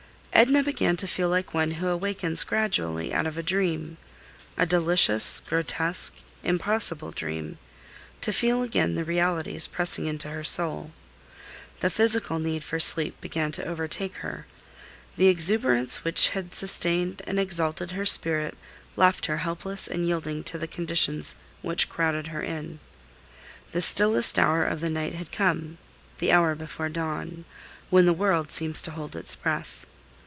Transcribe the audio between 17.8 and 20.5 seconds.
her spirit left her helpless and yielding